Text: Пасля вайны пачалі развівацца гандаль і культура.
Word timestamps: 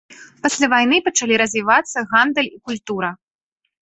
Пасля 0.45 0.69
вайны 0.73 0.97
пачалі 1.07 1.37
развівацца 1.43 2.07
гандаль 2.15 2.51
і 2.55 2.61
культура. 2.71 3.09